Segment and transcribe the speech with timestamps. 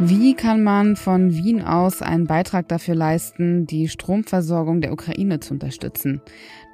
[0.00, 5.54] Wie kann man von Wien aus einen Beitrag dafür leisten, die Stromversorgung der Ukraine zu
[5.54, 6.20] unterstützen?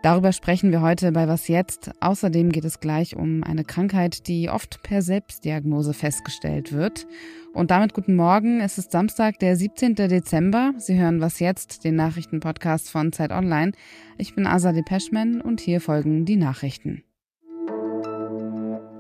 [0.03, 1.93] Darüber sprechen wir heute bei Was jetzt.
[2.01, 7.07] Außerdem geht es gleich um eine Krankheit, die oft per Selbstdiagnose festgestellt wird.
[7.53, 8.61] Und damit guten Morgen.
[8.61, 9.95] Es ist Samstag, der 17.
[9.95, 10.73] Dezember.
[10.79, 13.73] Sie hören Was jetzt, den Nachrichtenpodcast von Zeit Online.
[14.19, 17.05] Ich bin Asa Peschman und hier folgen die Nachrichten.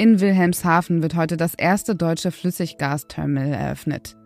[0.01, 4.17] In Wilhelmshaven wird heute das erste deutsche Flüssiggasterminal eröffnet.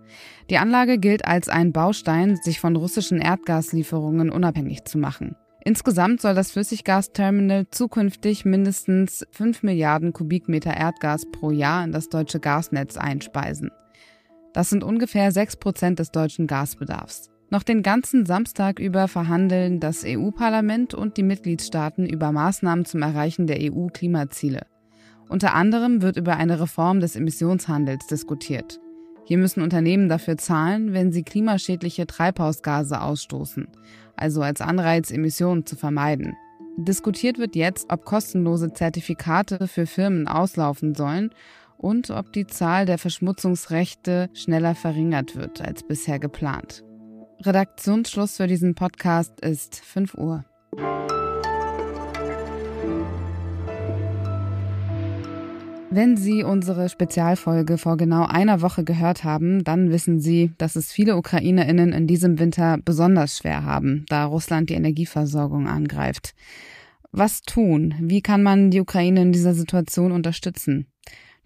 [0.48, 5.34] Die Anlage gilt als ein Baustein, sich von russischen Erdgaslieferungen unabhängig zu machen.
[5.64, 12.38] Insgesamt soll das Flüssiggasterminal zukünftig mindestens 5 Milliarden Kubikmeter Erdgas pro Jahr in das deutsche
[12.38, 13.72] Gasnetz einspeisen.
[14.52, 17.30] Das sind ungefähr 6 Prozent des deutschen Gasbedarfs.
[17.50, 23.48] Noch den ganzen Samstag über verhandeln das EU-Parlament und die Mitgliedstaaten über Maßnahmen zum Erreichen
[23.48, 24.66] der EU-Klimaziele.
[25.34, 28.78] Unter anderem wird über eine Reform des Emissionshandels diskutiert.
[29.24, 33.66] Hier müssen Unternehmen dafür zahlen, wenn sie klimaschädliche Treibhausgase ausstoßen,
[34.14, 36.36] also als Anreiz, Emissionen zu vermeiden.
[36.76, 41.30] Diskutiert wird jetzt, ob kostenlose Zertifikate für Firmen auslaufen sollen
[41.78, 46.84] und ob die Zahl der Verschmutzungsrechte schneller verringert wird als bisher geplant.
[47.42, 50.44] Redaktionsschluss für diesen Podcast ist 5 Uhr.
[55.96, 60.90] Wenn Sie unsere Spezialfolge vor genau einer Woche gehört haben, dann wissen Sie, dass es
[60.90, 66.34] viele Ukrainerinnen in diesem Winter besonders schwer haben, da Russland die Energieversorgung angreift.
[67.12, 67.94] Was tun?
[68.00, 70.88] Wie kann man die Ukraine in dieser Situation unterstützen?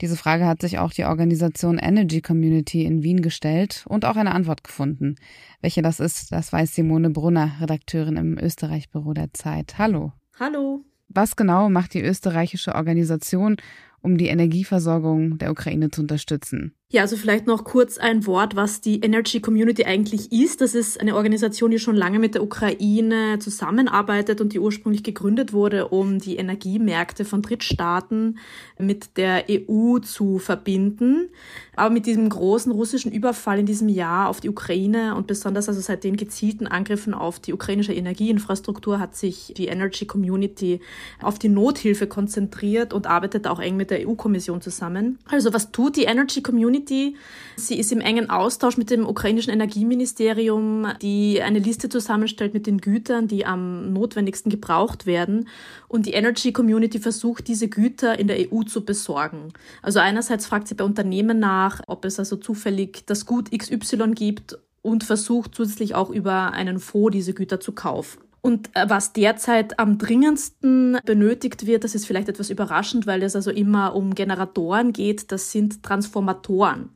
[0.01, 4.35] Diese Frage hat sich auch die Organisation Energy Community in Wien gestellt und auch eine
[4.35, 5.17] Antwort gefunden.
[5.61, 9.77] Welche das ist, das weiß Simone Brunner, Redakteurin im Österreich-Büro der Zeit.
[9.77, 10.15] Hallo.
[10.41, 10.87] Hallo.
[11.11, 13.57] Was genau macht die österreichische Organisation
[14.03, 16.75] um die Energieversorgung der Ukraine zu unterstützen.
[16.91, 20.63] Ja, also vielleicht noch kurz ein Wort, was die Energy Community eigentlich ist.
[20.63, 25.53] Das ist eine Organisation, die schon lange mit der Ukraine zusammenarbeitet und die ursprünglich gegründet
[25.53, 28.39] wurde, um die Energiemärkte von Drittstaaten
[28.79, 31.29] mit der EU zu verbinden.
[31.77, 35.83] Aber mit diesem großen russischen Überfall in diesem Jahr auf die Ukraine und besonders also
[35.83, 40.81] seit den gezielten Angriffen auf die ukrainische Energieinfrastruktur hat sich die Energy Community
[41.21, 45.19] auf die Nothilfe konzentriert und arbeitet auch eng mit der EU-Kommission zusammen.
[45.27, 46.78] Also was tut die Energy Community?
[46.79, 47.17] Community.
[47.57, 52.79] Sie ist im engen Austausch mit dem ukrainischen Energieministerium, die eine Liste zusammenstellt mit den
[52.79, 55.49] Gütern, die am notwendigsten gebraucht werden.
[55.89, 59.53] Und die Energy Community versucht, diese Güter in der EU zu besorgen.
[59.83, 64.59] Also einerseits fragt sie bei Unternehmen nach, ob es also zufällig das Gut XY gibt
[64.83, 68.28] und versucht zusätzlich auch über einen Fonds diese Güter zu kaufen.
[68.41, 73.35] Und äh, was derzeit am dringendsten benötigt wird, das ist vielleicht etwas überraschend, weil es
[73.35, 76.91] also immer um Generatoren geht, das sind Transformatoren.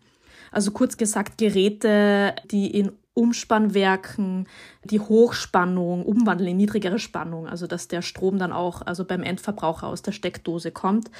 [0.51, 4.49] Also kurz gesagt Geräte, die in Umspannwerken
[4.85, 9.87] die Hochspannung umwandeln in niedrigere Spannung, also dass der Strom dann auch also beim Endverbraucher
[9.87, 11.11] aus der Steckdose kommt.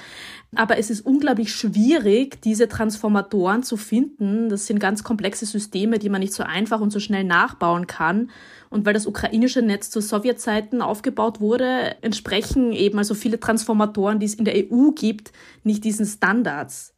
[0.55, 4.49] Aber es ist unglaublich schwierig, diese Transformatoren zu finden.
[4.49, 8.31] Das sind ganz komplexe Systeme, die man nicht so einfach und so schnell nachbauen kann.
[8.71, 14.27] Und weil das ukrainische Netz zu Sowjetzeiten aufgebaut wurde, entsprechen eben also viele Transformatoren, die
[14.27, 15.33] es in der EU gibt,
[15.63, 16.92] nicht diesen Standards.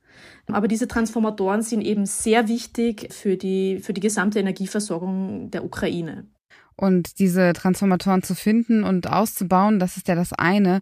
[0.53, 6.27] Aber diese Transformatoren sind eben sehr wichtig für die, für die gesamte Energieversorgung der Ukraine.
[6.77, 10.81] Und diese Transformatoren zu finden und auszubauen, das ist ja das eine.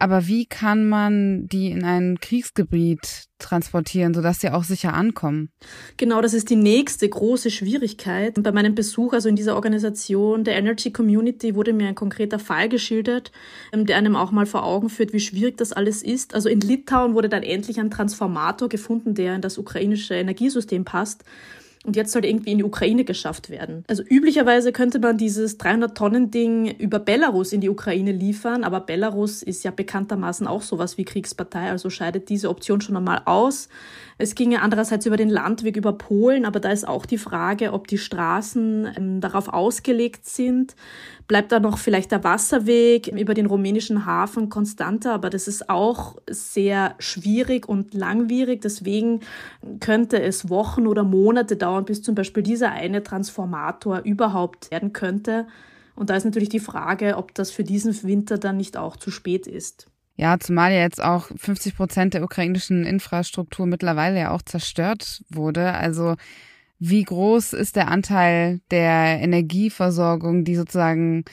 [0.00, 5.50] Aber wie kann man die in ein Kriegsgebiet transportieren, sodass sie auch sicher ankommen?
[5.96, 8.40] Genau, das ist die nächste große Schwierigkeit.
[8.40, 12.68] Bei meinem Besuch, also in dieser Organisation der Energy Community, wurde mir ein konkreter Fall
[12.68, 13.32] geschildert,
[13.72, 16.32] ähm, der einem auch mal vor Augen führt, wie schwierig das alles ist.
[16.32, 21.24] Also in Litauen wurde dann endlich ein Transformator gefunden, der in das ukrainische Energiesystem passt.
[21.88, 23.82] Und jetzt soll irgendwie in die Ukraine geschafft werden.
[23.88, 29.64] Also üblicherweise könnte man dieses 300-Tonnen-Ding über Belarus in die Ukraine liefern, aber Belarus ist
[29.64, 33.70] ja bekanntermaßen auch sowas wie Kriegspartei, also scheidet diese Option schon einmal aus.
[34.18, 37.86] Es ginge andererseits über den Landweg über Polen, aber da ist auch die Frage, ob
[37.86, 40.74] die Straßen ähm, darauf ausgelegt sind.
[41.28, 46.16] Bleibt da noch vielleicht der Wasserweg über den rumänischen Hafen konstanter, aber das ist auch
[46.28, 48.62] sehr schwierig und langwierig.
[48.62, 49.20] Deswegen
[49.78, 55.46] könnte es Wochen oder Monate dauern, bis zum Beispiel dieser eine Transformator überhaupt werden könnte.
[55.94, 59.10] Und da ist natürlich die Frage, ob das für diesen Winter dann nicht auch zu
[59.10, 59.86] spät ist.
[60.16, 65.74] Ja, zumal ja jetzt auch 50 Prozent der ukrainischen Infrastruktur mittlerweile ja auch zerstört wurde.
[65.74, 66.16] Also
[66.80, 71.24] wie groß ist der Anteil der Energieversorgung, die sozusagen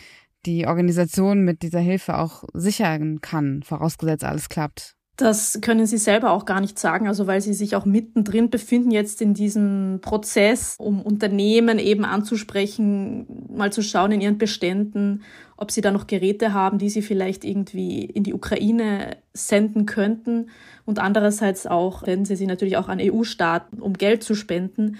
[0.45, 4.95] die Organisation mit dieser Hilfe auch sichern kann, vorausgesetzt alles klappt?
[5.17, 8.91] Das können Sie selber auch gar nicht sagen, also weil Sie sich auch mittendrin befinden
[8.91, 13.25] jetzt in diesem Prozess, um Unternehmen eben anzusprechen,
[13.55, 15.23] mal zu schauen in ihren Beständen,
[15.57, 20.49] ob sie da noch Geräte haben, die sie vielleicht irgendwie in die Ukraine senden könnten
[20.85, 24.97] und andererseits auch, wenn sie sie natürlich auch an EU-Staaten, um Geld zu spenden.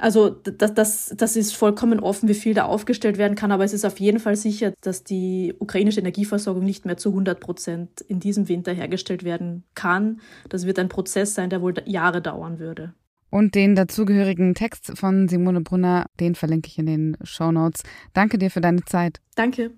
[0.00, 3.74] Also das, das, das ist vollkommen offen, wie viel da aufgestellt werden kann, aber es
[3.74, 8.18] ist auf jeden Fall sicher, dass die ukrainische Energieversorgung nicht mehr zu 100 Prozent in
[8.18, 10.20] diesem Winter hergestellt werden kann.
[10.48, 12.94] Das wird ein Prozess sein, der wohl Jahre dauern würde.
[13.28, 17.82] Und den dazugehörigen Text von Simone Brunner, den verlinke ich in den Show Notes.
[18.12, 19.20] Danke dir für deine Zeit.
[19.36, 19.70] Danke.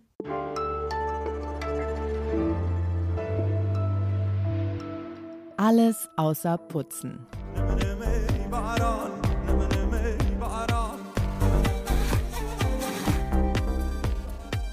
[5.56, 7.26] Alles außer Putzen.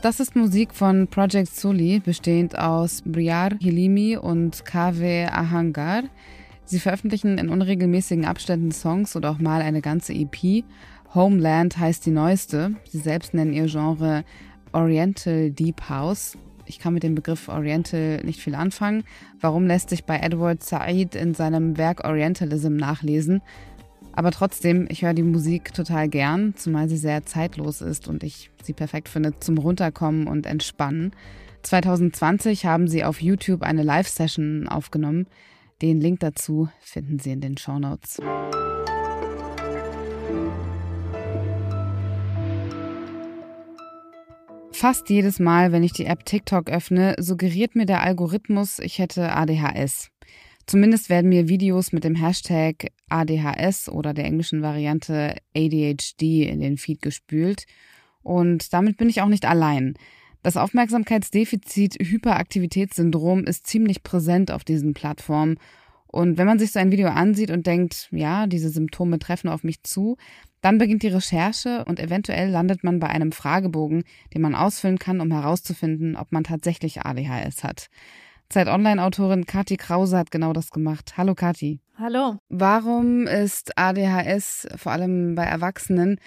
[0.01, 6.03] Das ist Musik von Project Suli, bestehend aus Briar Hilimi und Kave Ahangar.
[6.63, 10.63] Sie veröffentlichen in unregelmäßigen Abständen Songs oder auch mal eine ganze EP.
[11.13, 12.75] Homeland heißt die neueste.
[12.89, 14.23] Sie selbst nennen ihr Genre
[14.71, 16.37] Oriental Deep House.
[16.65, 19.03] Ich kann mit dem Begriff Oriental nicht viel anfangen.
[19.41, 23.41] Warum lässt sich bei Edward Said in seinem Werk Orientalism nachlesen?
[24.19, 28.51] Aber trotzdem, ich höre die Musik total gern, zumal sie sehr zeitlos ist und ich
[28.61, 31.13] sie perfekt finde zum Runterkommen und Entspannen.
[31.63, 35.27] 2020 haben sie auf YouTube eine Live-Session aufgenommen.
[35.81, 38.19] Den Link dazu finden Sie in den Show Notes.
[44.73, 49.31] Fast jedes Mal, wenn ich die App TikTok öffne, suggeriert mir der Algorithmus, ich hätte
[49.31, 50.11] ADHS.
[50.69, 56.77] Zumindest werden mir Videos mit dem Hashtag ADHS oder der englischen Variante ADHD in den
[56.77, 57.65] Feed gespült.
[58.21, 59.95] Und damit bin ich auch nicht allein.
[60.43, 65.57] Das Aufmerksamkeitsdefizit-Hyperaktivitätssyndrom ist ziemlich präsent auf diesen Plattformen.
[66.05, 69.63] Und wenn man sich so ein Video ansieht und denkt, ja, diese Symptome treffen auf
[69.63, 70.17] mich zu,
[70.61, 74.03] dann beginnt die Recherche und eventuell landet man bei einem Fragebogen,
[74.35, 77.89] den man ausfüllen kann, um herauszufinden, ob man tatsächlich ADHS hat.
[78.49, 81.13] Zeit Online-Autorin Kati Krause hat genau das gemacht.
[81.17, 81.81] Hallo Kati.
[81.99, 82.37] Hallo.
[82.49, 86.19] Warum ist ADHS vor allem bei Erwachsenen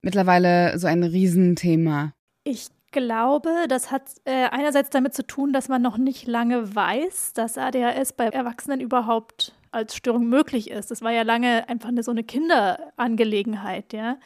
[0.00, 2.14] mittlerweile so ein Riesenthema?
[2.44, 7.34] Ich glaube, das hat äh, einerseits damit zu tun, dass man noch nicht lange weiß,
[7.34, 10.90] dass ADHS bei Erwachsenen überhaupt als Störung möglich ist.
[10.90, 14.16] Das war ja lange einfach eine, so eine Kinderangelegenheit, ja.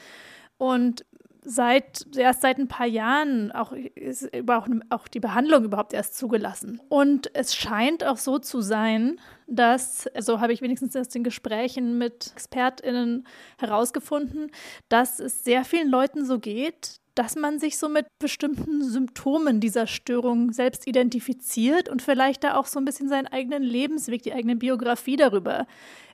[0.57, 1.05] Und
[1.43, 6.81] seit erst seit ein paar Jahren auch ist überhaupt auch die Behandlung überhaupt erst zugelassen.
[6.89, 11.99] Und es scheint auch so zu sein, dass, so habe ich wenigstens aus den Gesprächen
[11.99, 13.27] mit ExpertInnen
[13.59, 14.51] herausgefunden,
[14.89, 19.87] dass es sehr vielen Leuten so geht, dass man sich so mit bestimmten Symptomen dieser
[19.87, 24.57] Störung selbst identifiziert und vielleicht da auch so ein bisschen seinen eigenen Lebensweg, die eigene
[24.57, 25.67] Biografie darüber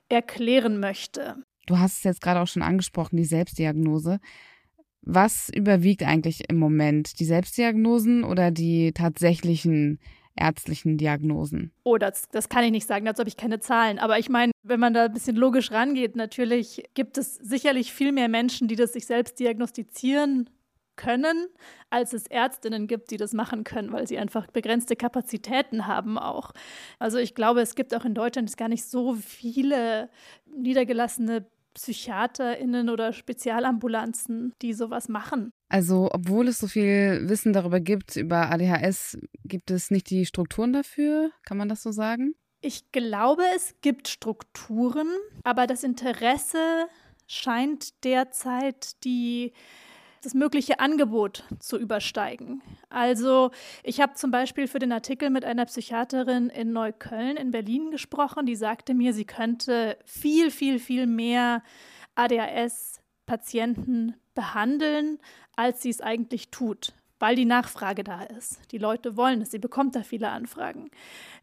[0.09, 1.37] erklären möchte.
[1.67, 4.19] Du hast es jetzt gerade auch schon angesprochen, die Selbstdiagnose.
[5.09, 7.21] Was überwiegt eigentlich im Moment?
[7.21, 9.99] Die Selbstdiagnosen oder die tatsächlichen
[10.35, 11.71] ärztlichen Diagnosen?
[11.85, 13.99] Oh, das, das kann ich nicht sagen, dazu habe ich keine Zahlen.
[13.99, 18.11] Aber ich meine, wenn man da ein bisschen logisch rangeht, natürlich gibt es sicherlich viel
[18.11, 20.49] mehr Menschen, die das sich selbst diagnostizieren
[20.97, 21.47] können,
[21.89, 26.51] als es Ärztinnen gibt, die das machen können, weil sie einfach begrenzte Kapazitäten haben auch.
[26.99, 30.09] Also ich glaube, es gibt auch in Deutschland gar nicht so viele
[30.45, 31.45] niedergelassene
[31.77, 35.51] PsychiaterInnen oder Spezialambulanzen, die sowas machen.
[35.69, 40.73] Also, obwohl es so viel Wissen darüber gibt, über ADHS, gibt es nicht die Strukturen
[40.73, 41.31] dafür?
[41.43, 42.33] Kann man das so sagen?
[42.61, 45.07] Ich glaube, es gibt Strukturen,
[45.43, 46.87] aber das Interesse
[47.27, 49.53] scheint derzeit die
[50.21, 52.61] das mögliche Angebot zu übersteigen.
[52.89, 53.51] Also
[53.83, 58.45] ich habe zum Beispiel für den Artikel mit einer Psychiaterin in Neukölln in Berlin gesprochen,
[58.45, 61.63] die sagte mir, sie könnte viel, viel, viel mehr
[62.15, 65.19] ADHS-Patienten behandeln,
[65.55, 68.59] als sie es eigentlich tut, weil die Nachfrage da ist.
[68.71, 70.89] Die Leute wollen es, sie bekommt da viele Anfragen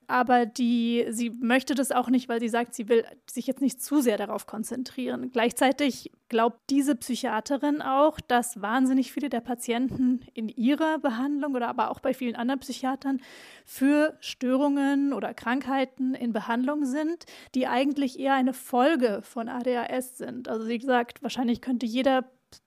[0.07, 3.83] aber die, sie möchte das auch nicht, weil sie sagt, sie will sich jetzt nicht
[3.83, 5.31] zu sehr darauf konzentrieren.
[5.31, 11.91] Gleichzeitig glaubt diese Psychiaterin auch, dass wahnsinnig viele der Patienten in ihrer Behandlung oder aber
[11.91, 13.21] auch bei vielen anderen Psychiatern
[13.65, 20.49] für Störungen oder Krankheiten in Behandlung sind, die eigentlich eher eine Folge von ADHS sind.
[20.49, 22.25] Also sie sagt, wahrscheinlich könnte jeder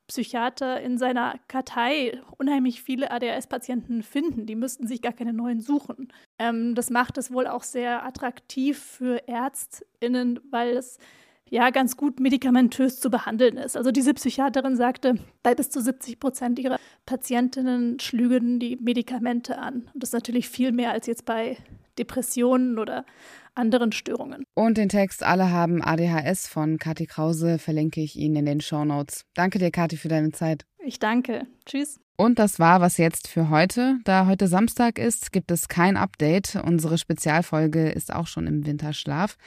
[0.08, 4.46] Psychiater in seiner Kartei unheimlich viele ADHS-Patienten finden.
[4.46, 6.12] Die müssten sich gar keine neuen suchen.
[6.40, 10.98] Ähm, das macht es wohl auch sehr attraktiv für ÄrztInnen, weil es
[11.50, 13.78] ja ganz gut medikamentös zu behandeln ist.
[13.78, 19.90] Also diese Psychiaterin sagte, bei bis zu 70 Prozent ihrer Patientinnen schlügen die Medikamente an.
[19.94, 21.58] Und das ist natürlich viel mehr als jetzt bei
[21.98, 23.06] Depressionen oder
[23.58, 24.44] anderen Störungen.
[24.54, 28.86] Und den Text Alle haben ADHS von Kathi Krause verlinke ich Ihnen in den Show
[28.86, 29.26] Notes.
[29.34, 30.66] Danke dir, Kathi, für deine Zeit.
[30.80, 31.48] Ich danke.
[31.66, 32.00] Tschüss.
[32.20, 34.00] Und das war was jetzt für heute.
[34.04, 36.56] Da heute Samstag ist, gibt es kein Update.
[36.56, 39.38] Unsere Spezialfolge ist auch schon im Winterschlaf.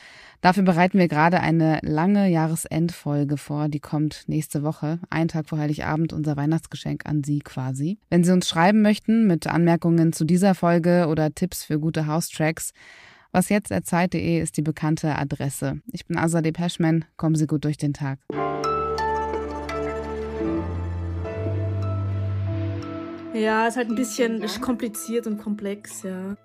[0.40, 3.68] Dafür bereiten wir gerade eine lange Jahresendfolge vor.
[3.68, 7.98] Die kommt nächste Woche, einen Tag vor Heiligabend, unser Weihnachtsgeschenk an Sie quasi.
[8.08, 12.72] Wenn Sie uns schreiben möchten mit Anmerkungen zu dieser Folge oder Tipps für gute House-Tracks,
[13.32, 15.80] was jetzt Zeit.de ist die bekannte Adresse.
[15.92, 17.04] Ich bin Azadeh Peschman.
[17.16, 18.18] Kommen Sie gut durch den Tag.
[23.32, 26.36] Ja, ist halt ein bisschen kompliziert und komplex, ja.